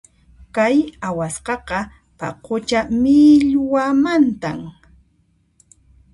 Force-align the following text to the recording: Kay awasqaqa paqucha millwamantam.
Kay 0.55 0.77
awasqaqa 1.07 1.79
paqucha 2.19 2.79
millwamantam. 3.01 4.59